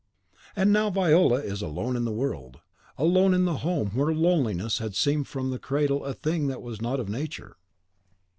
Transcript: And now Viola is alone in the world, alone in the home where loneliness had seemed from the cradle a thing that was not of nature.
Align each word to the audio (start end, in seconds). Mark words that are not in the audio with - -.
And 0.55 0.73
now 0.73 0.89
Viola 0.89 1.35
is 1.41 1.61
alone 1.61 1.95
in 1.95 2.05
the 2.05 2.11
world, 2.11 2.59
alone 2.97 3.35
in 3.35 3.45
the 3.45 3.57
home 3.57 3.89
where 3.89 4.15
loneliness 4.15 4.79
had 4.79 4.95
seemed 4.95 5.27
from 5.27 5.51
the 5.51 5.59
cradle 5.59 6.03
a 6.05 6.13
thing 6.15 6.47
that 6.47 6.63
was 6.63 6.81
not 6.81 6.99
of 6.99 7.07
nature. 7.07 7.55